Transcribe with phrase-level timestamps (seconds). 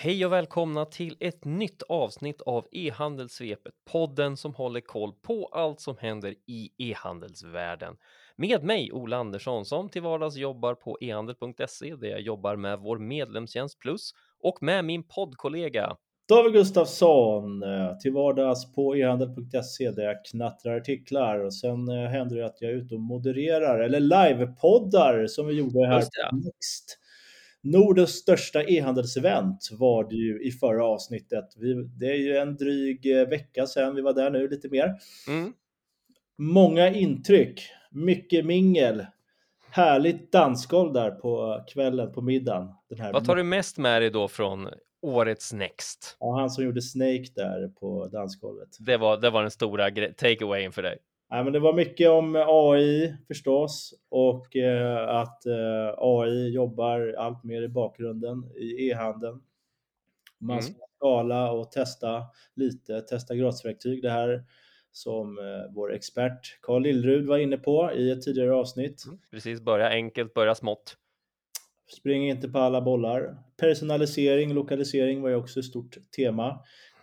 [0.00, 5.80] Hej och välkomna till ett nytt avsnitt av e-handelssvepet, podden som håller koll på allt
[5.80, 7.96] som händer i e-handelsvärlden.
[8.36, 12.98] Med mig Ola Andersson som till vardags jobbar på ehandel.se där jag jobbar med vår
[12.98, 14.10] medlemstjänst plus
[14.42, 15.96] och med min poddkollega
[16.28, 22.36] David Gustafsson eh, till vardags på ehandel.se där jag knattrar artiklar och sen eh, händer
[22.36, 26.98] det att jag är ute och modererar eller livepoddar som vi gjorde här på Next.
[27.62, 31.44] Nordens största e-handelsevent var det ju i förra avsnittet.
[31.56, 34.94] Vi, det är ju en dryg eh, vecka sedan vi var där nu, lite mer.
[35.28, 35.52] Mm.
[36.38, 39.06] Många intryck, mycket mingel,
[39.70, 42.68] härligt dansgolv där på kvällen, på middagen.
[43.12, 44.68] Vad tar du mest med dig då från
[45.02, 46.16] årets Next?
[46.20, 48.68] Ja, han som gjorde Snake där på dansgolvet.
[48.78, 50.98] Det var, det var den stora takeawayen för dig.
[51.30, 57.44] Nej, men det var mycket om AI förstås och eh, att eh, AI jobbar allt
[57.44, 59.42] mer i bakgrunden i e-handeln.
[60.38, 60.62] Man Mm.
[60.62, 62.22] ska skala och testa
[62.54, 64.02] lite, testa gratisverktyg.
[64.02, 64.44] Det här
[64.92, 69.04] som eh, vår expert Carl Lillrud var inne på i ett tidigare avsnitt.
[69.06, 69.18] Mm.
[69.30, 70.96] Precis, börja enkelt, börja smått.
[71.98, 73.36] Spring inte på alla bollar.
[73.56, 76.48] Personalisering, lokalisering var ju också ett stort tema.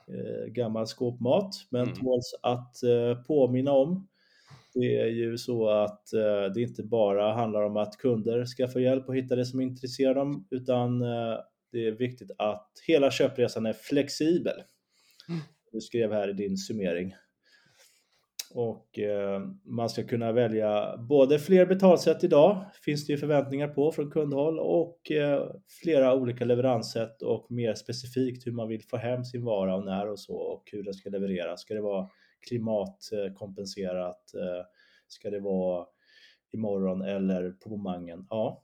[0.08, 1.96] Eh, gammal skåpmat, men Mm.
[1.96, 4.08] tåls att eh, påminna om.
[4.76, 8.80] Det är ju så att eh, det inte bara handlar om att kunder ska få
[8.80, 11.38] hjälp och hitta det som intresserar dem, utan eh,
[11.72, 14.54] det är viktigt att hela köpresan är flexibel.
[15.30, 15.42] Mm.
[15.72, 17.16] Du skrev här i din summering.
[18.54, 23.92] Och eh, man ska kunna välja både fler betalsätt idag, finns det ju förväntningar på
[23.92, 25.00] från kundhåll, och
[25.84, 30.12] flera olika leveranssätt och mer specifikt hur man vill få hem sin vara och när
[30.12, 31.62] och så och hur den ska levereras.
[31.62, 32.10] Ska det vara
[32.48, 34.34] klimatkompenserat?
[34.34, 34.66] Eh,
[35.08, 35.86] ska det vara
[36.54, 38.28] imorgon eller på momangen?
[38.30, 38.64] Ja,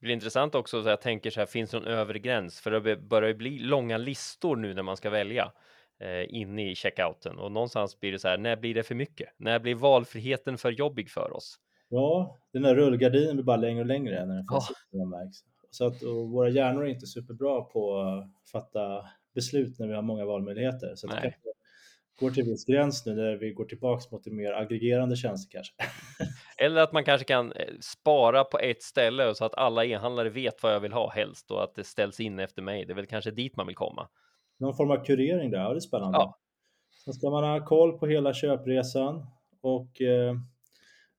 [0.00, 2.60] Det blir intressant också, så jag tänker så här, finns det någon övre gräns?
[2.60, 5.52] För det börjar ju bli långa listor nu när man ska välja
[6.00, 9.28] eh, inne i checkouten och någonstans blir det så här, när blir det för mycket?
[9.36, 11.58] När blir valfriheten för jobbig för oss?
[11.90, 15.04] ja den här rullgardinen blir bara längre och längre när den finns ja.
[15.04, 15.38] märks.
[15.70, 19.04] Så att våra hjärnor är inte superbra på att fatta
[19.34, 20.92] beslut när vi har många valmöjligheter.
[20.94, 21.40] Så att det kanske
[22.20, 25.50] går till en viss gräns nu när vi går tillbaks mot en mer aggregerande tjänster
[25.52, 25.74] kanske.
[26.56, 30.62] Eller att man kanske kan eh, spara på ett ställe så att alla e-handlare vet
[30.62, 32.84] vad jag vill ha helst och att det ställs in efter mig.
[32.84, 34.08] Det är väl kanske dit man vill komma.
[34.58, 36.18] Någon form av kurering där, ja det är spännande.
[36.18, 36.38] Ja.
[37.04, 39.26] Sen ska man ha koll på hela köpresan
[39.62, 40.34] och eh,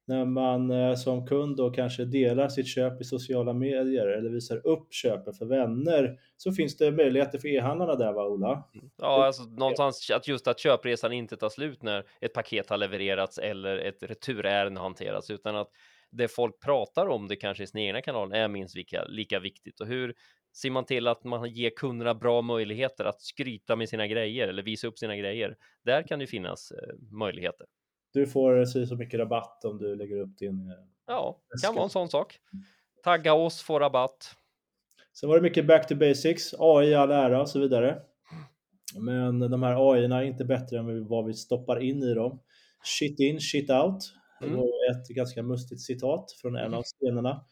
[0.08, 4.68] när man eh, som kund då kanske delar sitt köp i sociala medier eller visar
[4.68, 8.64] upp köpet för vänner så finns det möjligheter för e-handlarna där va Ola?
[8.74, 8.90] Mm.
[8.98, 13.38] Ja, alltså någonstans att just att köpresan inte tar slut när ett paket har levererats
[13.38, 15.70] eller ett returärende hanteras hanterats, utan att
[16.12, 19.80] det folk pratar om det kanske i sin egna kanal är minst lika, lika viktigt.
[19.82, 20.14] Och hur
[20.54, 24.64] ser man till att man ger kunderna bra möjligheter att skryta med sina grejer eller
[24.64, 25.56] visa upp sina grejer?
[25.86, 27.68] Där kan det finnas eh, möjligheter.
[28.14, 30.76] Du får så så mycket rabatt om du lägger upp din eh,
[31.08, 32.40] Ja, Jag kan vara en sån sak.
[33.04, 34.36] Tagga oss, få rabatt.
[35.20, 38.02] Sen var det mycket back to basics, AI all ära och så vidare.
[39.00, 42.40] Men de här AI är inte bättre än vad vi stoppar in i dem.
[42.84, 44.14] Shit in, shit out.
[44.40, 44.58] Det Mm.
[44.60, 47.46] var ett ganska mustigt citat från en av scenerna.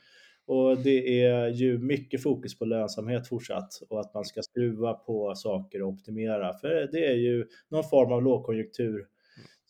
[0.45, 5.35] Och det är ju mycket fokus på lönsamhet fortsatt och att man ska skruva på
[5.35, 6.53] saker och optimera.
[6.53, 9.05] För det är ju någon form av lågkonjunktur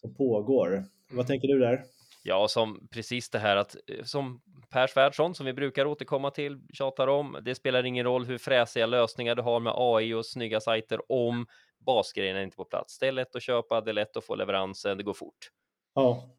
[0.01, 0.83] som pågår.
[1.11, 1.83] Vad tänker du där?
[2.23, 6.61] Ja, som precis det här att eh, som Per Svärdson som vi brukar återkomma till
[6.73, 7.37] tjatar om.
[7.41, 11.45] Det spelar ingen roll hur fräsiga lösningar du har med AI och snygga sajter om
[11.85, 12.99] basgrejerna är inte på plats.
[12.99, 15.51] Det är lätt att köpa, det är lätt att få leveransen, det går fort.
[15.95, 16.35] Ja,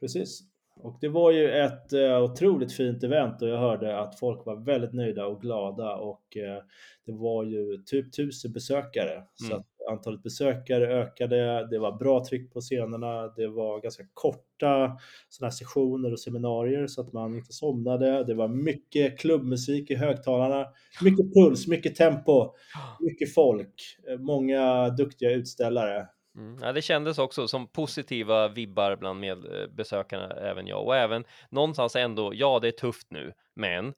[0.00, 0.53] precis.
[0.76, 4.56] Och det var ju ett eh, otroligt fint event och jag hörde att folk var
[4.56, 6.62] väldigt nöjda och glada och eh,
[7.06, 9.22] det var ju typ tusen besökare.
[9.34, 9.58] Så Mm.
[9.58, 14.96] att antalet besökare ökade, det var bra tryck på scenerna, det var ganska korta
[15.28, 18.24] sådana sessioner och seminarier så att man inte somnade.
[18.24, 20.66] Det var mycket klubbmusik i högtalarna,
[21.02, 22.54] mycket puls, mycket tempo,
[23.00, 23.74] mycket folk,
[24.08, 26.06] eh, många duktiga utställare.
[26.36, 26.58] Mm.
[26.62, 31.24] Ja, det kändes också som positiva vibbar bland med eh, besökarna, även jag och även
[31.50, 32.32] någonstans ändå.
[32.34, 33.94] Ja, det är tufft nu, men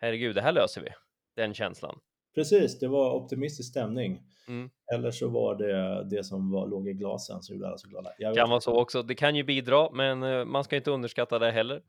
[0.00, 0.88] herregud, det här löser vi.
[1.36, 1.98] Den känslan.
[2.34, 4.22] Precis, det var optimistisk stämning.
[4.48, 4.70] Mm.
[4.94, 8.10] Eller så var det det som var, låg i glasen som gjorde alla så glada.
[8.18, 9.02] Jag Kan vara så också.
[9.02, 11.82] Det kan ju bidra, men eh, man ska inte underskatta det heller.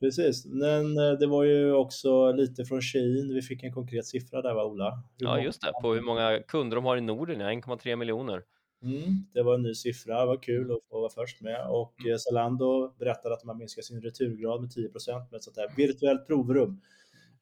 [0.00, 3.34] Precis, men eh, det var ju också lite från Shein.
[3.34, 4.90] Vi fick en konkret siffra där va Ola?
[5.18, 5.72] Hur Ja, många- just det.
[5.82, 8.42] På hur många kunder de har i Norden, ja, 1,3 miljoner.
[8.84, 11.66] Mm, det var en ny siffra, det var kul att få vara först med.
[11.68, 12.12] Och Mm.
[12.12, 15.68] eh, Zalando berättade att de har minskat sin returgrad med 10% med ett sånt här
[15.76, 16.80] virtuellt provrum.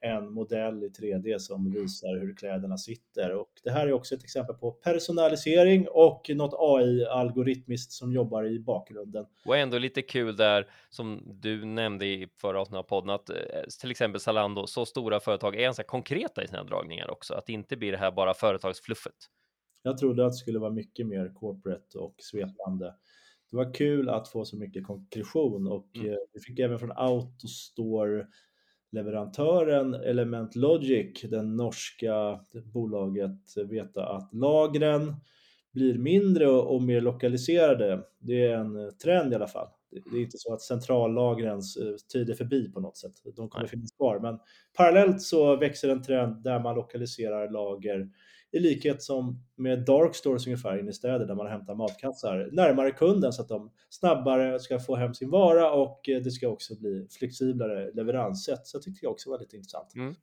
[0.04, 3.34] en modell i 3D som visar hur kläderna sitter.
[3.34, 8.60] Och det här är också ett exempel på personalisering och något AI-algoritmiskt som jobbar i
[8.60, 9.26] bakgrunden.
[9.44, 13.36] Och ändå lite kul där som du nämnde i förra avsnittet av podden att eh,
[13.80, 17.52] till exempel Zalando, så stora företag är ganska konkreta i sina dragningar också, att det
[17.52, 19.14] inte blir det här bara företagsfluffet.
[19.82, 22.94] Jag trodde att det skulle vara mycket mer corporate och svepande.
[23.50, 26.10] Det var kul att få så mycket konkretion och mm.
[26.10, 28.26] Eh, vi fick även från Autostore
[28.92, 35.16] leverantören Element Logic, det norska bolaget, veta att lagren
[35.72, 38.02] blir mindre och mer lokaliserade.
[38.18, 39.68] Det är en trend i alla fall.
[39.90, 43.12] Det är inte så att centrallagrens eh, tid är förbi på något sätt.
[43.36, 44.38] De kommer finnas kvar, men
[44.76, 48.08] parallellt så växer en trend där man lokaliserar lager
[48.52, 52.90] i likhet som med dark stores ungefär inne i städer där man hämtar matkassar närmare
[52.90, 56.74] kunden så att de snabbare ska få hem sin vara och eh, det ska också
[56.80, 58.66] bli flexiblare leveranssätt.
[58.66, 59.94] Så jag tyckte jag också var lite intressant.
[59.94, 60.14] Mm.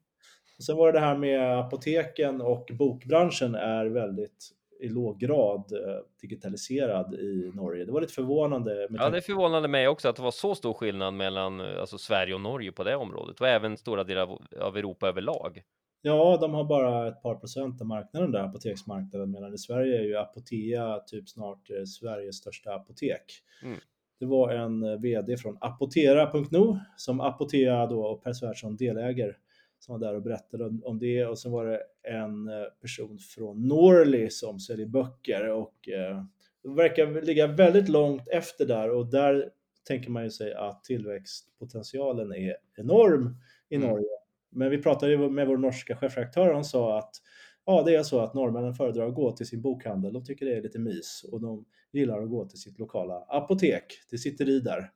[0.57, 5.71] Och sen var det det här med apoteken och bokbranschen är väldigt i låg grad
[5.71, 7.85] eh, digitaliserad i Norge.
[7.85, 8.87] Det var lite förvånande.
[8.89, 12.33] ja, det förvånade mig också att det var så stor skillnad mellan eh, alltså, Sverige
[12.33, 15.61] och Norge på det området och även stora delar av Europa överlag.
[16.01, 20.03] Ja, de har bara ett par procent av marknaden där, apoteksmarknaden, medan i Sverige är
[20.03, 23.23] ju Apotea typ snart eh, Sveriges största apotek.
[23.63, 23.77] Mm.
[24.19, 29.37] Det var en eh, VD från apotera.no som Apotea då och Per Svärdson deläger
[29.79, 33.67] som var där och berättade om, det och sen var det en eh, person från
[33.67, 36.23] Norley som säljer böcker och eh,
[36.75, 39.49] verkar ligga väldigt långt efter där och där
[39.87, 43.35] tänker man ju sig att tillväxtpotentialen är enorm
[43.69, 43.89] i mm.
[43.89, 44.18] Norge
[44.51, 47.11] men vi pratade med vår norska chefredaktör och han sa att
[47.65, 50.13] ja, det är så att norrmännen föredrar att gå till sin bokhandel.
[50.13, 53.83] De tycker det är lite mys och de gillar att gå till sitt lokala apotek.
[54.11, 54.91] Det sitter i där.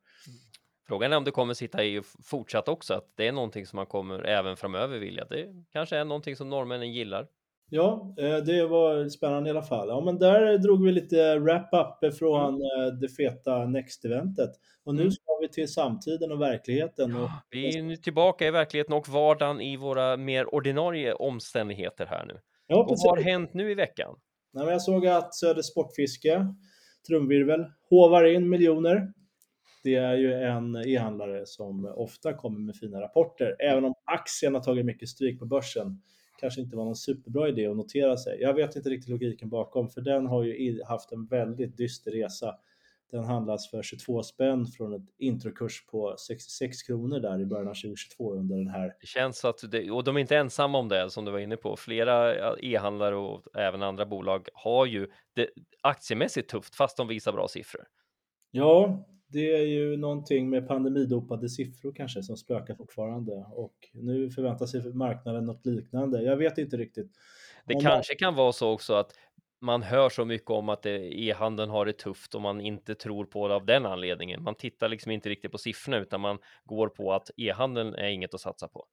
[0.88, 3.86] Frågan är om det kommer sitta i fortsatt också, att det är någonting som man
[3.86, 5.26] kommer även framöver vilja.
[5.26, 7.28] Det kanske är någonting som norrmännen gillar.
[7.70, 9.88] Ja, eh, det var spännande i alla fall.
[9.88, 13.00] Ja, men där drog vi lite wrap-up från mm.
[13.00, 14.50] det feta Next-eventet.
[14.86, 15.12] Och nu mm.
[15.12, 17.16] ska vi till samtiden och verkligheten.
[17.16, 17.30] Och...
[17.50, 22.40] vi är nu tillbaka i verkligheten och vardagen i våra mer ordinarie omständigheter här nu.
[22.68, 24.16] Ja, och vad har hänt nu i veckan?
[24.54, 26.48] Nej, jag såg att Söder Sportfiske,
[27.08, 29.14] trumvirvel, hovar in miljoner.
[29.84, 34.62] Det är ju en e-handlare som ofta kommer med fina rapporter, även om aktien har
[34.62, 36.02] tagit mycket stryk på börsen
[36.38, 38.42] kanske inte var någon superbra idé att notera sig.
[38.42, 42.56] Jag vet inte riktigt logiken bakom, för den har ju haft en väldigt dyster resa.
[43.12, 47.74] Den handlas för 22 spänn från ett introkurs på 66 kronor där i början av
[47.74, 48.96] 2022 under den här.
[49.02, 51.58] Det känns att, det, och de är inte ensamma om det som du var inne
[51.58, 51.76] på.
[51.76, 55.50] Flera e-handlare och även andra bolag har ju det
[55.82, 57.84] aktiemässigt tufft fast de visar bra siffror.
[58.52, 64.66] Ja, det är ju någonting med pandemidopade siffror kanske som spökar fortfarande och nu förväntar
[64.66, 66.24] sig marknaden något liknande.
[66.24, 67.12] Jag vet inte riktigt.
[67.66, 68.18] Det Om kanske man...
[68.18, 69.14] kan vara så också att
[69.62, 73.48] man hör så mycket om att e-handeln har det tufft och man inte tror på
[73.48, 74.44] det av den anledningen.
[74.44, 78.34] Man tittar liksom inte riktigt på siffrorna utan man går på att e-handeln är inget
[78.34, 78.86] att satsa på.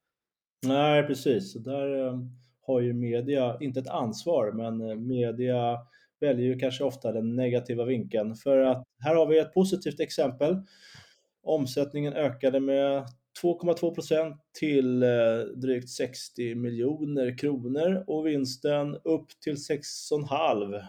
[0.66, 1.54] Nej, precis.
[1.54, 2.18] Där eh,
[2.66, 5.78] har ju media, inte ett ansvar, men eh, media
[6.20, 8.34] väljer ju kanske ofta den negativa vinkeln.
[8.34, 10.56] För att här har vi ett positivt exempel.
[11.42, 13.04] Omsättningen ökade med
[13.42, 15.08] 2,2 procent till eh,
[15.56, 20.82] drygt 60 miljoner kronor och vinsten upp till 6,5.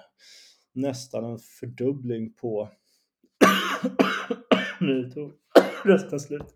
[0.73, 2.69] Nästan en fördubbling på...
[4.79, 5.31] nu tog
[5.85, 6.45] rösten slut.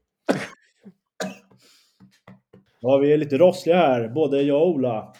[2.79, 5.13] Ja, vi är lite rossliga här, både jag och Ola.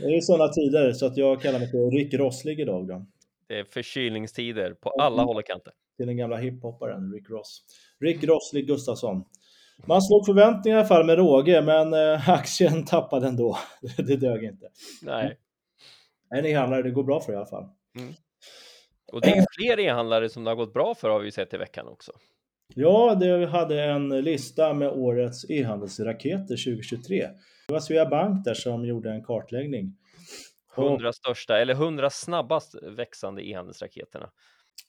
[0.00, 2.88] Det är sådana tider så att jag kallar mig för Rick Rosslig idag.
[2.88, 3.06] Då.
[3.48, 5.72] Det är förkylningstider på alla håll och kanter.
[5.96, 7.62] Till den gamla hiphopparen Rick Ross.
[8.00, 9.24] Rick Rosslig Gustafsson.
[9.86, 13.58] Man slog förväntningar i alla fall med råge, men äh, aktien tappade ändå.
[13.96, 14.68] det dög inte.
[15.02, 15.38] Nej.
[16.34, 17.64] En e-handlare det går bra för i alla fall.
[17.98, 18.14] Mm.
[19.12, 21.56] Och det är fler e-handlare som det har gått bra för har vi sett i
[21.56, 22.12] veckan också.
[22.74, 27.28] Ja, det hade en lista med årets e-handelsraketer 2023.
[27.70, 29.96] Det var Svea Bank där som gjorde en kartläggning.
[30.76, 34.30] 100 största eller 100 snabbast växande e-handelsraketerna.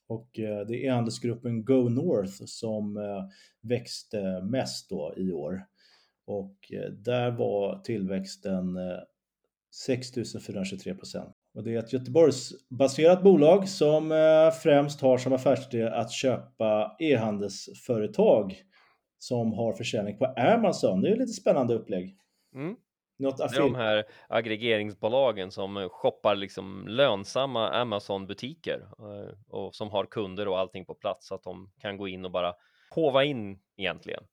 [0.08, 3.24] Och eh, det är e-handelsgruppen Go North som eh,
[3.62, 5.66] växte mest då i år.
[6.26, 8.78] Och eh, där var tillväxten
[9.86, 11.36] 6423 procent.
[11.54, 14.10] Och det är ett Göteborgsbaserat bolag som
[14.64, 18.56] främst har som affärsidé att köpa e-handelsföretag
[19.20, 21.02] som har försäljning på Amazon.
[21.02, 22.18] Det är ett lite spännande upplägg.
[22.56, 22.76] Mm.
[23.20, 30.06] Något det är de här aggregeringsbolagen som shoppar liksom lönsamma Amazon-butiker eh, och som har
[30.06, 32.54] kunder och allting på plats så att de kan gå in och bara
[32.90, 34.24] hova in egentligen.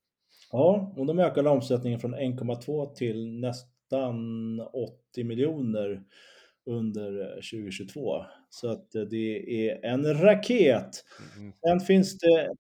[0.52, 6.02] Ja, och de ökade omsättningen från 1,2 till nästan 80 miljoner
[6.66, 8.24] under 2022.
[8.48, 11.04] Så att det är en raket.
[11.36, 11.52] Mm.
[11.52, 12.54] Sen finns det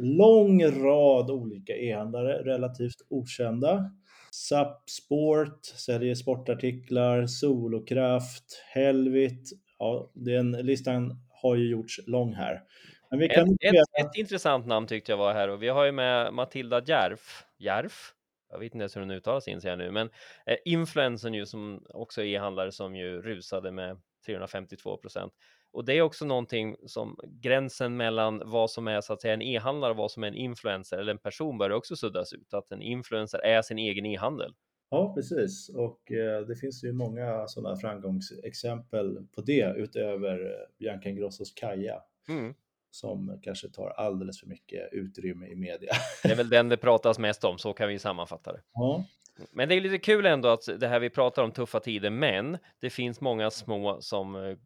[0.00, 3.90] lång rad olika e-handlare, relativt okända.
[4.36, 9.50] SAP Sport säljer sportartiklar, Solokraft, Helvit.
[9.78, 12.62] Ja, den listan har ju gjorts lång här.
[13.10, 15.84] Men vi kan ett, ett, ett, intressant namn tyckte jag var här och vi har
[15.84, 17.44] ju med Matilda Järf.
[17.58, 18.12] Järf?
[18.50, 20.10] Jag vet inte ens hur den uttalas inser jag nu, men
[20.46, 25.32] eh, influensen ju som också är e-handlare som ju rusade med 352 procent.
[25.72, 29.42] Och det är också någonting som gränsen mellan vad som är så att säga en
[29.42, 32.54] e-handlare och vad som är en influencer eller en person börjar också suddas ut.
[32.54, 34.54] Att en influencer är sin egen e-handel.
[34.90, 35.68] Ja, precis.
[35.68, 42.02] Och eh, det finns ju många sådana framgångsexempel på det utöver eh, Bianca Ingrossos Kaja.
[42.28, 42.54] Mm.
[42.90, 45.92] Som kanske tar alldeles för mycket utrymme i media.
[46.22, 48.60] Det är väl den det pratas mest om, så kan vi sammanfatta det.
[48.72, 49.04] Ja.
[49.52, 52.58] Men det är lite kul ändå att det här vi pratar om tuffa tider, men
[52.80, 54.56] det finns många små som eh,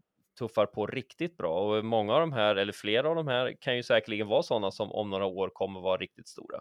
[0.41, 3.77] tuffar på riktigt bra och många av de här eller flera av de här kan
[3.77, 6.61] ju säkerligen vara sådana som om några år kommer vara riktigt stora.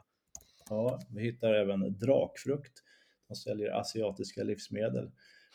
[0.69, 2.73] Ja, vi hittar även drakfrukt.
[3.27, 5.11] De säljer asiatiska livsmedel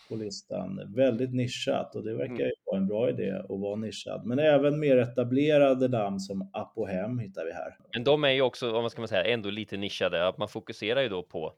[0.08, 0.92] på listan.
[0.96, 2.46] Väldigt nischat och det verkar mm.
[2.46, 4.26] ju vara en bra idé att vara nischad.
[4.26, 7.76] Men även mer etablerade namn som Apohem hittar vi här.
[7.94, 10.28] Men de är ju också, man ska man säga, ändå lite nischade.
[10.28, 11.54] Att man fokuserar ju då på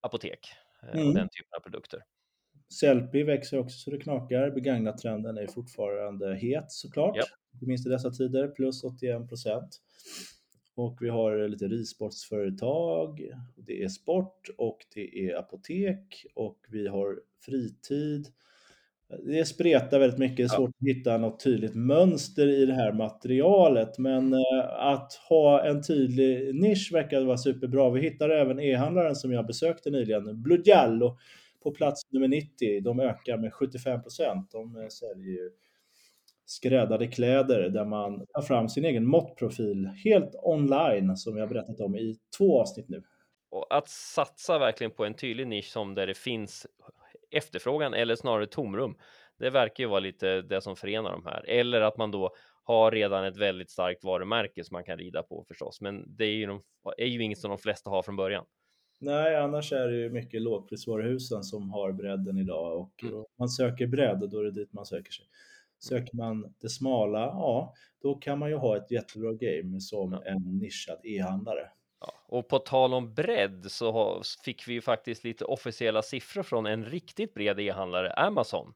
[0.00, 0.48] apotek
[0.82, 1.14] eh, och mm.
[1.14, 2.02] den typen av produkter.
[2.72, 4.50] Sellpy växer också så det knakar.
[4.50, 7.16] Begagnat-trenden är fortfarande het såklart.
[7.16, 7.24] Yep.
[7.54, 9.80] Inte minst i dessa tider, plus 81 procent.
[10.74, 17.20] Och vi har lite ridsportsföretag, det är sport och det är apotek och vi har
[17.44, 18.26] fritid.
[19.24, 20.90] Det spretar väldigt mycket, det är svårt ja.
[20.90, 23.98] att hitta något tydligt mönster i det här materialet.
[23.98, 27.90] Men eh, att ha en tydlig nisch verkar vara superbra.
[27.90, 31.18] Vi hittar även e-handlaren som jag besökte nyligen, Blue Giallo
[31.66, 32.80] på plats nummer 90.
[32.80, 34.50] De ökar med 75 procent.
[34.52, 35.50] De eh, säljer ju
[36.44, 41.96] skräddade kläder där man tar fram sin egen måttprofil helt online som jag berättat om
[41.96, 43.02] i två avsnitt nu.
[43.50, 46.66] Och att satsa verkligen på en tydlig nisch som där det finns
[47.30, 48.96] efterfrågan eller snarare tomrum.
[49.38, 52.90] Det verkar ju vara lite det som förenar de här eller att man då har
[52.90, 55.80] redan ett väldigt starkt varumärke som man kan rida på förstås.
[55.80, 56.62] Men det är ju, de,
[56.96, 58.44] är ju inget som de flesta har från början.
[58.98, 63.24] Nej, annars är det ju mycket lågprisvaruhusen som har bredden idag och mm.
[63.38, 65.26] man söker bredd då är det dit man söker sig.
[65.78, 70.22] Söker man det smala, ja, då kan man ju ha ett jättebra game som ja.
[70.24, 71.70] en nischad e-handlare.
[72.00, 76.66] Ja, och på tal om bredd så fick vi ju faktiskt lite officiella siffror från
[76.66, 78.74] en riktigt bred e-handlare, Amazon.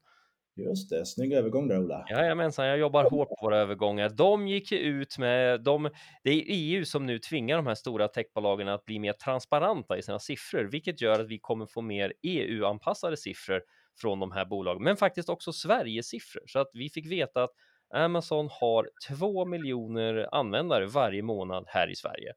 [0.55, 2.05] Just det, snygg övergång där Ola.
[2.09, 4.09] Jajamensan, jag jobbar hårt på våra övergångar.
[4.09, 5.89] De gick ju ut med, de,
[6.23, 10.01] det är EU som nu tvingar de här stora techbolagen att bli mer transparenta i
[10.01, 13.61] sina siffror, vilket gör att vi kommer få mer EU-anpassade siffror
[14.01, 16.43] från de här bolagen, men faktiskt också Sverige-siffror.
[16.47, 17.51] Så att vi fick veta att
[17.93, 22.33] Amazon har två miljoner användare varje månad här i Sverige.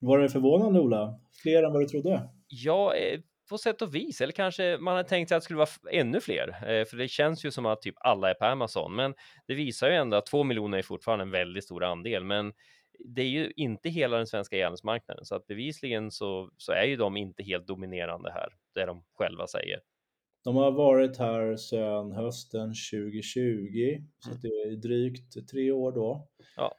[0.00, 1.20] Var det förvånande Ola?
[1.42, 2.28] Fler än vad du trodde?
[2.48, 5.58] Ja, eh, på sätt och vis, eller kanske man hade tänkt sig att det skulle
[5.58, 8.96] vara ännu fler, eh, för det känns ju som att typ alla är på Amazon,
[8.96, 9.14] men
[9.46, 12.52] det visar ju ändå att två miljoner är fortfarande en väldigt stor andel, men
[12.98, 16.96] det är ju inte hela den svenska e-handelsmarknaden, så att bevisligen så, så är ju
[16.96, 19.80] de inte helt dominerande här, det de själva säger.
[20.44, 24.40] De har varit här sedan hösten 2020, så mm.
[24.42, 26.28] det är drygt tre år då.
[26.56, 26.74] Ja.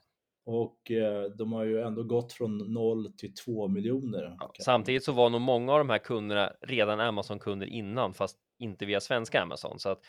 [0.49, 4.35] Och eh, de har ju ändå gått från 0 till 2 miljoner.
[4.39, 8.85] Ja, samtidigt så var nog många av de här kunderna redan Amazon-kunder innan, fast inte
[8.85, 9.99] via svenska Amazon, så att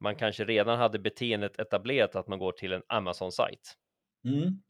[0.00, 3.74] man kanske redan hade beteendet etablerat att man går till en Amazon-sajt.
[4.24, 4.62] Mm.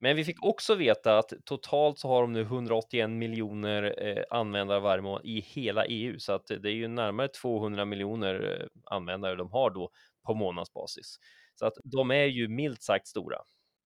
[0.00, 4.80] Men vi fick också veta att totalt så har de nu 181 miljoner eh, användare
[4.80, 9.36] varje månad i hela EU, så att det är ju närmare 200 miljoner eh, användare
[9.36, 9.90] de har då
[10.26, 11.18] på månadsbasis.
[11.54, 13.36] Så att de är ju milt sagt stora.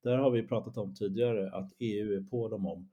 [0.02, 2.90] Där har vi pratat om tidigare att EU är på dem om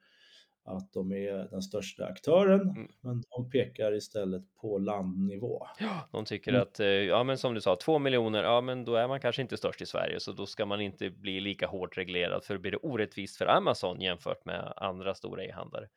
[0.70, 2.88] att de är den största aktören, mm.
[3.01, 5.68] men de pekar istället på landnivå.
[5.80, 6.62] Ja, de tycker mm.
[6.62, 9.42] att, eh, ja men som du sa, två miljoner, ja men då är man kanske
[9.42, 12.60] inte störst i Sverige, så då ska man inte bli lika hårt reglerad, för det
[12.60, 15.88] blir orättvist för Amazon jämfört med andra stora e-handlare.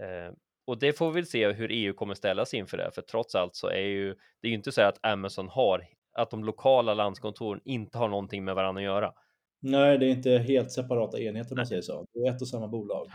[0.00, 3.34] Eh, och det får vi väl se hur EU kommer ställas inför det, för trots
[3.34, 6.94] allt så är ju det är ju inte så att Amazon har att de lokala
[6.94, 9.12] landskontoren inte har någonting med varandra att göra.
[9.62, 12.06] Nej, det är inte helt separata enheter om man säger så.
[12.14, 13.10] Det är ett och samma bolag.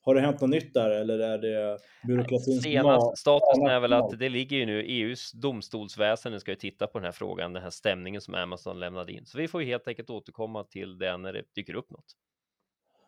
[0.00, 4.18] Har det hänt något nytt där eller är det byråkratins Senast statusen är väl att
[4.18, 7.70] det ligger ju nu EUs domstolsväsende ska ju titta på den här frågan, den här
[7.70, 9.26] stämningen som Amazon lämnade in.
[9.26, 12.16] Så vi får ju helt enkelt återkomma till det när det dyker upp något.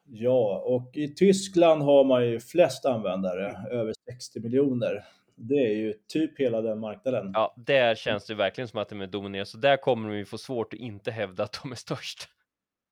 [0.04, 5.04] Ja, och i Tyskland har man ju flest användare, över 60 miljoner.
[5.36, 7.30] Det är ju typ hela den marknaden.
[7.34, 10.38] Ja, där känns det verkligen som att de är dominerande, så där kommer vi få
[10.38, 12.28] svårt att inte hävda att de är störst.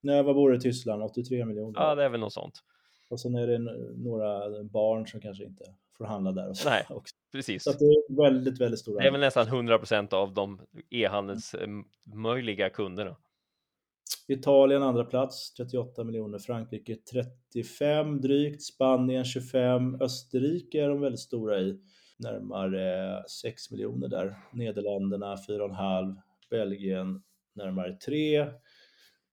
[0.00, 1.02] Nej, vad bor det i Tyskland?
[1.02, 1.80] 83 miljoner?
[1.80, 2.62] Ja, det är väl något sånt.
[3.10, 3.58] Och sen är det
[3.96, 5.64] några barn som kanske inte
[5.98, 6.48] får handla där.
[6.48, 7.14] Och så Nej, också.
[7.32, 7.64] precis.
[7.64, 9.00] Så det är väldigt, väldigt stora.
[9.00, 13.16] Det är väl nästan 100 procent av de e-handelsmöjliga kunderna.
[14.28, 16.38] Italien andra plats, 38 miljoner.
[16.38, 16.96] Frankrike
[17.52, 18.62] 35 drygt.
[18.62, 20.02] Spanien 25.
[20.02, 21.78] Österrike är de väldigt stora i.
[22.18, 24.36] Närmare 6 miljoner där.
[24.52, 26.16] Nederländerna 4,5.
[26.50, 27.22] Belgien
[27.54, 28.46] närmare 3.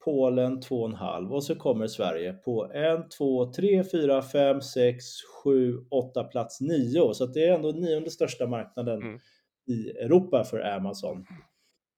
[0.05, 5.05] Polen 2,5 och så kommer Sverige på 1, 2, 3, 4, 5, 6,
[5.43, 7.13] 7, 8 plats 9.
[7.13, 9.19] Så det är ändå nionde största marknaden mm.
[9.67, 11.25] i Europa för Amazon.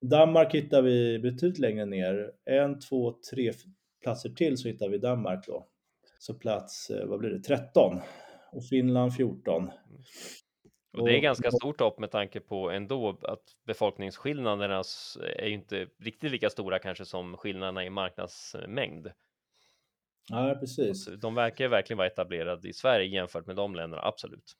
[0.02, 2.32] Danmark hittar vi betydligt längre ner.
[2.46, 3.52] En, två, tre
[4.04, 5.68] platser till så hittar vi Danmark då.
[6.20, 8.00] Så plats, eh, vad blir det, 13.
[8.52, 9.70] Och Finland 14.
[11.00, 14.84] Och det är ganska stort upp med tanke på ändå att befolkningsskillnaderna
[15.36, 19.08] är ju inte riktigt lika stora kanske som skillnaderna i marknadsmängd.
[20.30, 21.06] Ja, precis.
[21.22, 24.54] De verkar verkligen vara etablerade i Sverige jämfört med de länderna, absolut.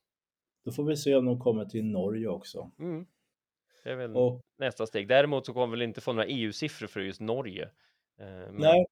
[0.66, 2.72] Då får vi se om de kommer till Norge också.
[2.80, 3.06] Mm.
[3.84, 5.08] Det är väl och, nästa steg.
[5.08, 7.64] Däremot så kommer vi väl inte få några EU-siffror för just Norge.
[8.20, 8.86] Eh, men nej.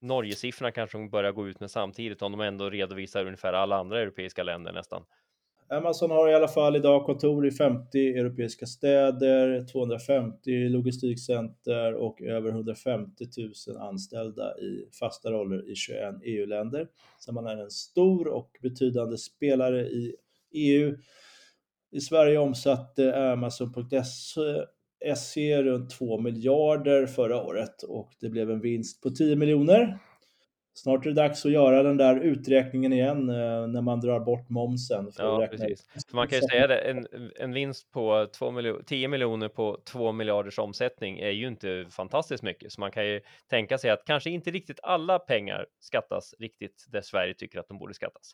[0.00, 4.00] Norge-siffrorna kanske de börjar gå ut med samtidigt om de ändå redovisar ungefär alla andra
[4.00, 5.04] europeiska länder nästan.
[5.72, 12.50] Amazon har i alla fall idag kontor i 50 europeiska städer, 250 logistikcenter och över
[12.50, 13.24] 150
[13.68, 16.88] 000 anställda i fasta roller i 21 EU-länder.
[17.18, 20.14] Så man är en stor och betydande spelare i
[20.52, 20.96] EU.
[21.92, 24.52] I Sverige omsatte Amazon.se
[25.62, 29.98] runt 2 miljarder förra året och det blev en vinst på 10 miljoner.
[30.82, 34.48] Snart är det dags att göra den där uträkningen igen eh, när man drar bort
[34.48, 35.12] momsen.
[35.12, 35.86] För ja, precis.
[36.08, 37.06] För man kan ju säga det, en,
[37.36, 42.42] en vinst på 2 miljoner, 10 miljoner på 2 miljarders omsättning är ju inte fantastiskt
[42.42, 42.72] mycket.
[42.72, 47.00] Så man kan ju tänka sig att kanske inte riktigt alla pengar skattas riktigt där
[47.00, 48.32] Sverige tycker att de borde skattas.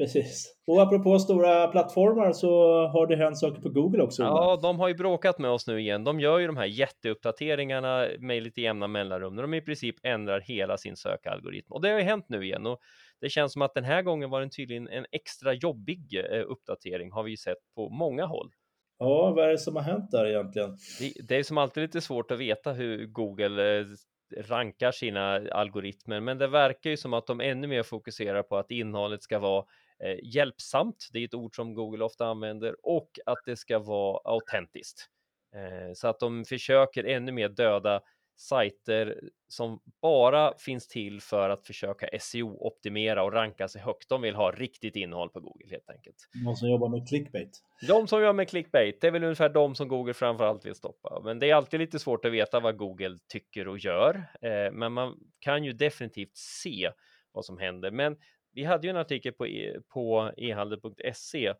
[0.00, 0.54] Precis.
[0.66, 2.48] Och apropå stora plattformar så
[2.86, 4.22] har det hänt saker på Google också.
[4.22, 6.04] Ja, de har ju bråkat med oss nu igen.
[6.04, 10.40] De gör ju de här jätteuppdateringarna med lite jämna mellanrum när de i princip ändrar
[10.40, 11.72] hela sin sökalgoritm.
[11.72, 12.80] Och det har ju hänt nu igen och
[13.20, 17.12] det känns som att den här gången var det tydligen en extra jobbig eh, uppdatering
[17.12, 18.50] har vi ju sett på många håll.
[18.98, 20.76] Ja, vad är det som har hänt där egentligen?
[21.00, 23.86] Det, det är som alltid lite svårt att veta hur Google eh,
[24.38, 28.70] rankar sina algoritmer, men det verkar ju som att de ännu mer fokuserar på att
[28.70, 29.64] innehållet ska vara
[30.04, 31.08] eh, hjälpsamt.
[31.12, 35.06] Det är ett ord som Google ofta använder och att det ska vara autentiskt.
[35.54, 38.00] Eh, så att de försöker ännu mer döda
[38.40, 44.08] sajter som bara finns till för att försöka SEO-optimera och ranka sig högt.
[44.08, 46.16] De vill ha riktigt innehåll på Google helt enkelt.
[46.44, 47.62] De som jobbar med clickbait.
[47.88, 51.20] De som jobbar med clickbait, det är väl ungefär de som Google framförallt vill stoppa.
[51.24, 54.14] Men det är alltid lite svårt att veta vad Google tycker och gör.
[54.40, 56.90] Eh, men man kan ju definitivt se
[57.32, 57.90] vad som händer.
[57.90, 58.16] Men
[58.52, 61.54] vi hade ju en artikel på, e på ehandel.se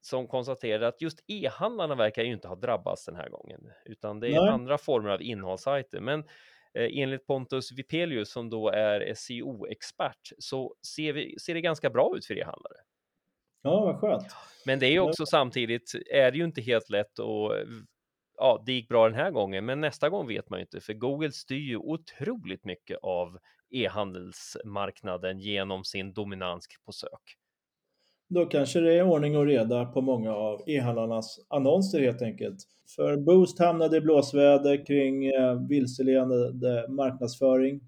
[0.00, 4.28] som konstaterade att just e-handlarna verkar ju inte ha drabbats den här gången, utan det
[4.28, 4.48] är Nej.
[4.48, 6.00] andra former av innehållssajter.
[6.00, 6.20] Men
[6.74, 12.16] eh, enligt Pontus Vipelius som då är SEO-expert så ser, vi, ser det ganska bra
[12.16, 12.76] ut för e-handlare.
[13.62, 14.26] Ja, vad skönt.
[14.66, 17.54] Men det är ju också samtidigt är det ju inte helt lätt och
[18.42, 20.92] ja, det gick bra den här gången, men nästa gång vet man ju inte, för
[20.92, 23.38] Google styr ju otroligt mycket av
[23.70, 27.36] e-handelsmarknaden genom sin dominans på sök.
[28.28, 32.58] Då kanske det är ordning och reda på många av e-handlarnas annonser helt enkelt.
[32.96, 37.80] För Boost hamnade i blåsväder kring eh, vilseledande marknadsföring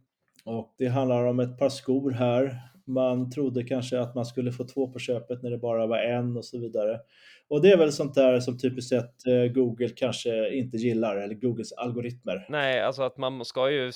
[0.45, 2.74] och det handlar om ett par skor här.
[2.87, 6.37] Man trodde kanske att man skulle få två på köpet när det bara var en
[6.37, 7.01] och så vidare.
[7.49, 11.35] Och det är väl sånt där som typiskt sett eh, Google kanske inte gillar, eller
[11.35, 12.47] Googles algoritmer.
[12.49, 13.93] Nej, alltså att man ska ju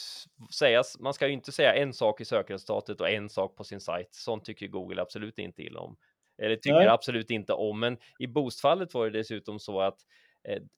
[0.59, 3.81] säga, man ska ju inte säga en sak i sökresultatet och en sak på sin
[3.81, 4.09] sajt.
[4.15, 5.97] Sånt tycker Google absolut inte illa om.
[6.43, 6.89] Eller tycker Nej.
[6.89, 9.99] absolut inte om, men i Boost-fallet var det dessutom så att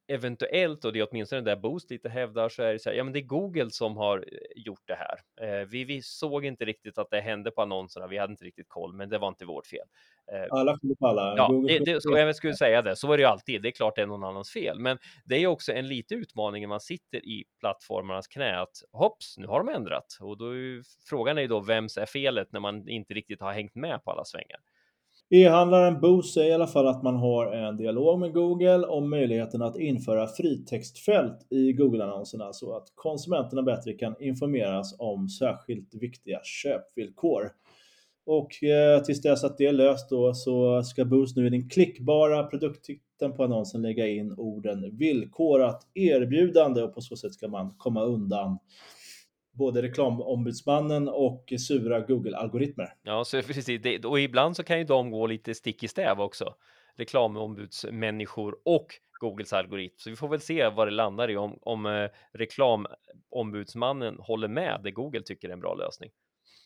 [0.08, 3.04] eventuellt, och det är åtminstone där Boost lite hävdar, så är det så här, ja
[3.04, 5.18] men det är Google som har eh, gjort det här.
[5.40, 8.68] Eh, vi, vi såg inte riktigt att det hände på annonserna, vi hade inte riktigt
[8.68, 9.86] koll, men det var inte vårt fel.
[10.32, 11.34] Eh, alla skyller på alla.
[11.36, 13.72] Ja, det, det, så jag skulle säga det, så var det ju alltid, det är
[13.72, 16.80] klart det är någon annans fel, men det är också en liten utmaning när man
[16.80, 21.38] sitter i plattformarnas knä att hopps, nu har de ändrat och då är ju, frågan
[21.38, 24.24] är ju då vems är felet när man inte riktigt har hängt med på alla
[24.24, 24.60] svängar.
[25.32, 29.62] E-handlaren Boo säger i alla fall att man har en dialog med Google om möjligheten
[29.62, 37.52] att införa fritextfält i Google-annonserna så att konsumenterna bättre kan informeras om särskilt viktiga köpvillkor.
[38.26, 41.68] Och eh, tills dess att det är löst då så ska Boost nu i den
[41.68, 47.74] klickbara produkttiteln på annonsen lägga in orden villkorat erbjudande och på så sätt ska man
[47.78, 48.58] komma undan
[49.52, 52.88] både reklamombudsmannen och sura Google-algoritmer.
[53.02, 54.04] Ja, så precis.
[54.04, 56.54] Och ibland så kan ju de gå lite stick i stäv också.
[56.96, 58.86] Reklamombudsmänniskor och
[59.20, 59.94] Googles algoritm.
[59.98, 64.80] Så vi får väl se vad det landar i om, om eh, reklamombudsmannen håller med
[64.84, 66.10] det Google tycker är en bra lösning.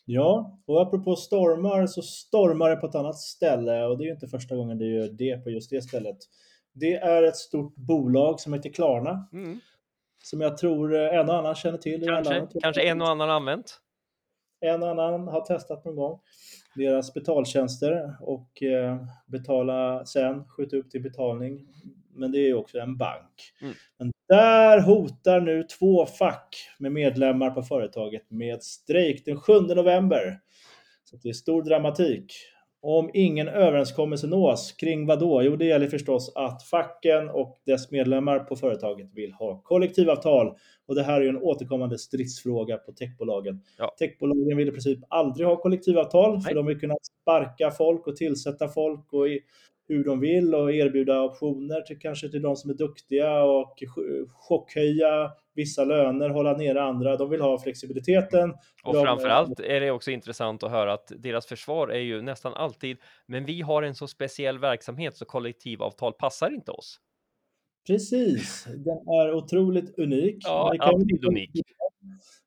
[0.04, 4.12] Ja, och apropå stormar så stormar det på ett annat ställe och det är ju
[4.12, 6.16] inte första gången det gör det på just det stället.
[6.72, 9.28] Det är ett stort bolag som heter Klarna.
[9.32, 9.60] Mm.
[10.24, 12.06] Som jag tror eh, en och annan känner till.
[12.08, 13.80] Kanske, kanske en och annan använt.
[14.60, 16.20] En och annan har testat någon gång
[16.74, 21.66] deras betaltjänster och eh, betala sen, skjuta upp till betalning.
[22.14, 23.52] Men det är ju också en bank.
[23.60, 23.74] Mm.
[23.98, 30.40] Men där hotar nu två fack med medlemmar på företaget med strejk den 7 november.
[31.04, 32.34] Så det är stor dramatik.
[32.86, 35.42] Om ingen överenskommelse nås kring vad då?
[35.42, 40.56] Jo, det gäller förstås att facken och dess medlemmar på företaget vill ha kollektivavtal.
[40.86, 43.62] Och det här är ju en återkommande stridsfråga på techbolagen.
[43.78, 43.94] Ja.
[43.98, 46.42] Techbolagen vill i princip aldrig ha kollektivavtal, Nej.
[46.42, 49.26] för de vill kunna sparka folk och tillsätta folk och
[49.88, 53.74] hur de vill och erbjuda optioner till kanske till de som är duktiga och
[54.32, 57.16] chockhöja vissa löner, hålla nere andra.
[57.16, 58.54] De vill ha flexibiliteten.
[58.84, 59.04] Och de...
[59.04, 63.44] framförallt är det också intressant att höra att deras försvar är ju nästan alltid, men
[63.44, 67.00] vi har en så speciell verksamhet så kollektivavtal passar inte oss.
[67.86, 70.36] Precis, den är otroligt unik.
[70.40, 71.50] Ja, alltid unik.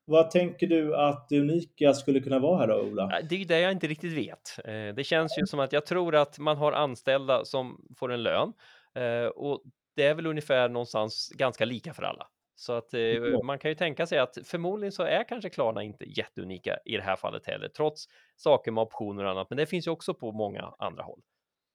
[0.04, 3.20] Vad tänker du att det unika skulle kunna vara här då, Ola?
[3.28, 4.58] Det är ju det jag inte riktigt vet.
[4.64, 8.22] Eh, det känns ju som att jag tror att man har anställda som får en
[8.22, 8.52] lön
[8.94, 9.62] eh, och
[9.96, 12.26] det är väl ungefär någonstans ganska lika för alla.
[12.54, 13.00] Så att eh,
[13.44, 17.02] man kan ju tänka sig att förmodligen så är kanske Klarna inte jätteunika i det
[17.02, 18.04] här fallet heller, trots
[18.36, 19.50] saker med optioner och annat.
[19.50, 21.20] Men det finns ju också på många andra håll.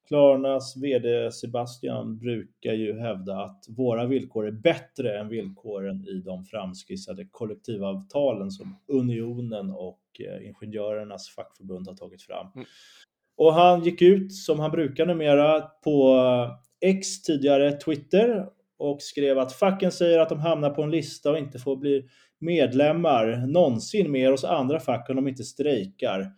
[0.07, 6.45] Klarnas VD Sebastian brukar ju hävda att våra villkor är bättre än villkoren i de
[6.45, 12.47] framskissade kollektivavtalen som Unionen och eh, Ingenjörernas fackförbund har tagit fram.
[12.55, 12.67] Mm.
[13.37, 16.19] Och han gick ut som han brukar numera på
[16.81, 21.37] X, tidigare Twitter, och skrev att facken säger att de hamnar på en lista och
[21.37, 22.07] inte får bli
[22.39, 26.31] medlemmar någonsin mer hos andra fack om de inte strejkar.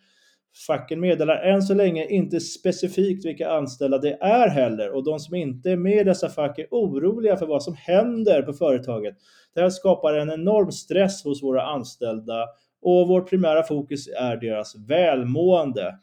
[0.67, 5.35] Facken meddelar än så länge inte specifikt vilka anställda det är heller och de som
[5.35, 9.15] inte är med i dessa fack är oroliga för vad som händer på företaget.
[9.53, 12.47] Det här skapar en enorm stress hos våra anställda
[12.81, 15.99] och vårt primära fokus är deras välmående.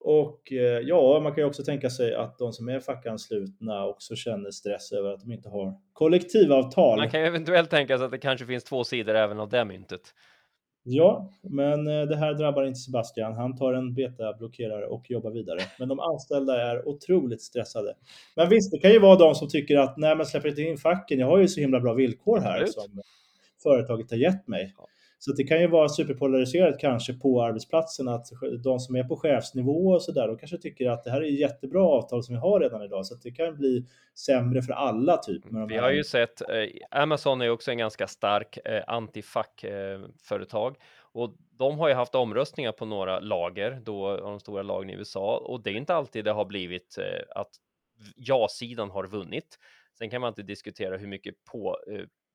[0.00, 4.16] Och eh, ja, man kan ju också tänka sig att de som är fackanslutna också
[4.16, 6.98] känner stress över att de inte har kollektivavtal.
[6.98, 9.64] Man kan ju eventuellt tänka sig att det kanske finns två sidor även av det
[9.64, 10.00] myntet.
[10.90, 13.32] Ja, men eh, det här drabbar inte Sebastian.
[13.32, 15.60] Han tar en betablockerare och jobbar vidare.
[15.78, 17.94] Men de anställda är otroligt stressade.
[18.36, 20.78] Men visst, det kan ju vara de som tycker att nej, men släpper inte in
[20.78, 21.18] facken.
[21.18, 23.02] Jag har ju så himla bra villkor här som
[23.62, 24.74] företaget har gett mig.
[24.78, 24.86] Ja.
[25.20, 28.26] Så det kan ju vara superpolariserat kanske på arbetsplatsen att
[28.64, 31.26] de som är på chefsnivå och så där, de kanske tycker att det här är
[31.26, 35.16] jättebra avtal som vi har redan idag, så att det kan bli sämre för alla
[35.16, 35.42] typ.
[35.68, 36.46] vi har ju sett, eh,
[36.90, 42.72] Amazon är också en ganska stark eh, antifack-företag eh, och de har ju haft omröstningar
[42.72, 46.24] på några lager, då av de stora lagen i USA, och det är inte alltid
[46.24, 47.50] det har blivit eh, att
[48.16, 49.58] ja-sidan har vunnit.
[49.98, 51.76] Sen kan man inte diskutera hur mycket på,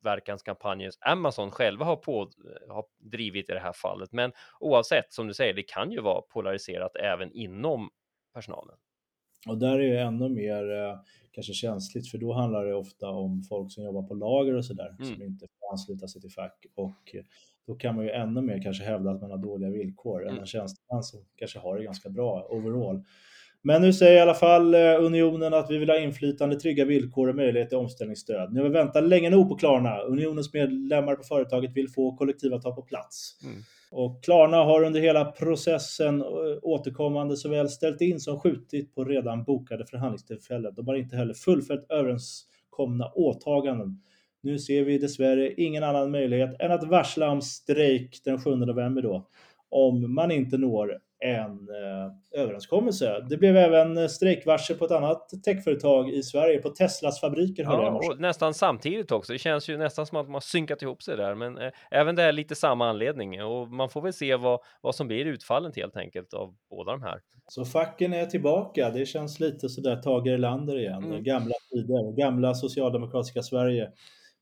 [0.06, 2.30] eh, påverkanskampanjer Amazon själva har, på,
[2.70, 4.12] har drivit i det här fallet.
[4.12, 7.90] Men oavsett, som du säger, det kan ju vara polariserat även inom
[8.34, 8.76] personalen.
[9.48, 11.00] Och där är det ännu mer eh,
[11.32, 14.96] kanske känsligt för då handlar det ofta om folk som jobbar på lager och sådär
[15.00, 15.14] mm.
[15.14, 17.24] som inte får ansluta sig till fack och eh,
[17.68, 20.34] då kan man ju ännu mer kanske hävda att man har dåliga villkor mm.
[20.34, 23.04] än en tjänsteman som kanske har det ganska bra overall.
[23.66, 27.30] Men nu säger i alla fall eh, Unionen att vi vill ha inflytande, trygga villkor
[27.30, 28.54] och möjlighet till omställningsstöd.
[28.54, 30.00] Nu har vi väntat länge nog på Klarna.
[30.00, 33.40] Unionens medlemmar på företaget vill få kollektivavtal på plats.
[33.44, 33.56] Mm.
[33.92, 36.28] Och Klarna har under hela processen eh,
[36.62, 40.74] återkommande såväl ställt in som skjutit på redan bokade förhandlingstillfällen.
[40.76, 44.02] De har inte heller fullföljt överenskomna åtaganden.
[44.42, 49.02] Nu ser vi dessvärre ingen annan möjlighet än att varsla om strejk den 7 november
[49.02, 49.28] då,
[49.70, 53.26] om man inte når en eh, överenskommelse.
[53.30, 57.64] Det blev även strejkvarsel på ett annat techföretag i Sverige, på Teslas fabriker.
[57.64, 59.34] Ja, och nästan samtidigt också.
[59.34, 62.24] Det känns ju nästan som att man synkat ihop sig där, men eh, även det
[62.24, 65.98] är lite samma anledning och man får väl se vad, vad som blir utfallet helt
[65.98, 67.22] enkelt av båda de här.
[67.48, 68.90] Så facken är tillbaka.
[68.90, 71.24] Det känns lite sådär Tage Erlander igen, mm.
[71.24, 73.92] gamla tider, gamla socialdemokratiska Sverige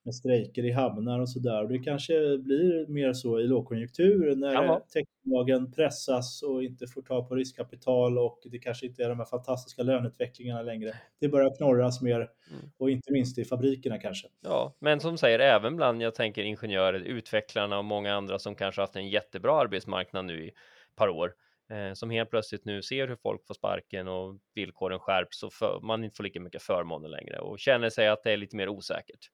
[0.04, 1.68] med strejker i hamnar och sådär.
[1.68, 7.36] Det kanske blir mer så i lågkonjunktur när techbolagen pressas och inte får ta på
[7.36, 10.94] riskkapital och det kanske inte är de här fantastiska löneutvecklingarna längre.
[11.20, 12.72] Det börjar knorras mer mm.
[12.78, 14.28] och inte minst i fabrikerna kanske.
[14.42, 18.82] Ja, men som säger även bland, jag tänker ingenjörer, utvecklarna och många andra som kanske
[18.82, 21.34] haft en jättebra arbetsmarknad nu i ett par år
[21.72, 25.80] eh, som helt plötsligt nu ser hur folk får sparken och villkoren skärps och för,
[25.84, 28.70] man inte får lika mycket förmåner längre och känner sig att det är lite mer
[28.70, 29.30] osäkert.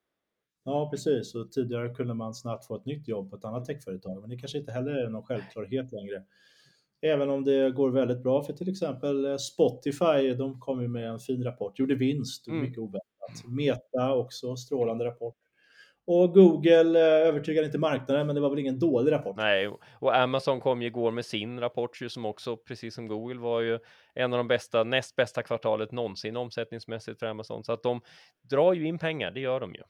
[0.68, 1.36] Ja, precis.
[1.36, 4.38] Och tidigare kunde man snabbt få ett nytt jobb på ett annat techföretag, men det
[4.38, 6.24] kanske inte heller är någon självklarhet längre.
[7.02, 11.10] Även om det går väldigt bra för till exempel eh, Spotify, de kom ju med
[11.10, 12.62] en fin rapport, gjorde vinst, mm.
[12.62, 13.48] mycket oväntat.
[13.48, 15.36] Meta också, strålande rapport.
[16.08, 19.36] Och Google eh, övertygade inte marknaden, men det var väl ingen dålig rapport.
[19.38, 23.40] Nej, och Amazon kom ju igår med sin rapport ju som också, precis som Google,
[23.40, 23.80] var ju
[24.14, 27.64] en av de bästa, näst bästa kvartalet någonsin omsättningsmässigt för Amazon.
[27.64, 28.02] Så att de
[28.42, 29.82] drar ju in pengar, det gör de ju.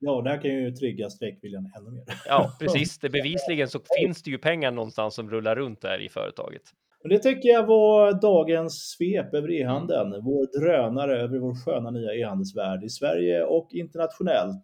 [0.00, 2.04] Ja, det här kan ju trigga strejkviljan ännu mer.
[2.26, 2.98] Ja, precis.
[2.98, 6.62] Det bevisligen så finns det ju pengar någonstans som rullar runt där i företaget.
[7.02, 10.24] Och det tycker jag var dagens svep över e-handeln.
[10.24, 14.62] Vår drönare över vår sköna nya e-handelsvärld i Sverige och internationellt.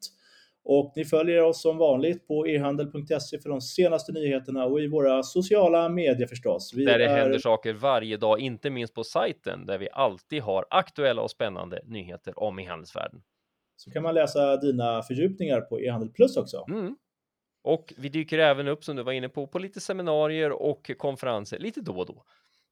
[0.65, 5.23] Och ni följer oss som vanligt på ehandel.se för de senaste nyheterna och i våra
[5.23, 6.73] sociala medier förstås.
[6.75, 7.17] Vi där det är...
[7.17, 11.81] händer saker varje dag, inte minst på sajten där vi alltid har aktuella och spännande
[11.85, 13.21] nyheter om e-handelsvärlden
[13.77, 16.65] så kan man läsa dina fördjupningar på e-handel plus också.
[16.69, 16.97] Mm.
[17.65, 21.59] Och vi dyker även upp som du var inne på på lite seminarier och konferenser
[21.59, 22.23] lite då och då.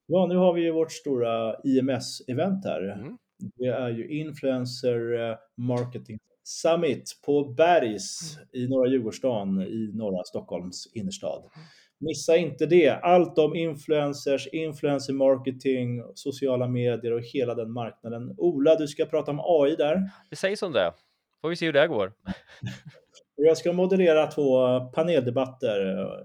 [0.05, 2.81] Ja, nu har vi ju vårt stora IMS-event här.
[2.81, 3.17] Mm.
[3.55, 8.47] Det är ju Influencer eh, Marketing Summit på Bergs mm.
[8.63, 11.39] i norra Djurgårdsstaden i norra Stockholms innerstad.
[11.39, 11.67] Mm.
[11.99, 12.89] Missa inte det.
[12.89, 18.35] Allt om influencers, influencer marketing, sociala medier och hela den marknaden.
[18.37, 20.09] Ola, du ska prata om AI där.
[20.29, 20.93] Det sägs som det.
[21.41, 22.13] Får vi se hur det går.
[23.37, 25.79] Jag ska moderera två paneldebatter.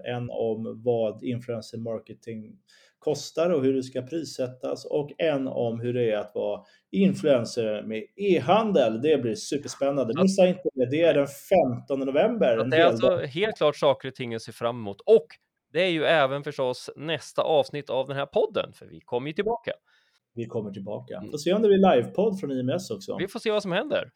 [0.05, 2.57] En om vad influencer marketing
[3.01, 6.61] kostar och hur det ska prissättas och en om hur det är att vara
[6.91, 9.01] influencer med e-handel.
[9.01, 10.21] Det blir superspännande.
[10.21, 10.85] Missa inte det.
[10.91, 11.27] Det är den
[11.87, 12.65] 15 november.
[12.71, 15.01] Det är alltså helt klart saker och ting att se fram emot.
[15.01, 15.27] Och
[15.73, 19.33] det är ju även förstås nästa avsnitt av den här podden, för vi kommer ju
[19.33, 19.71] tillbaka.
[20.33, 21.17] Vi kommer tillbaka.
[21.17, 21.31] Mm.
[21.31, 23.17] Får se om det blir livepodd från IMS också.
[23.17, 24.09] Vi får se vad som händer.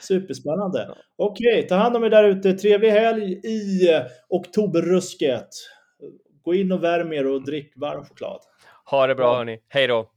[0.00, 0.94] Superspännande.
[1.16, 2.52] Okej, ta hand om er där ute.
[2.52, 3.88] Trevlig helg i
[4.28, 5.48] oktoberrusket.
[6.48, 8.40] Gå in och värm er och drick varm choklad.
[8.84, 9.36] Ha det bra ja.
[9.36, 9.58] hörni.
[9.68, 10.10] Hej då!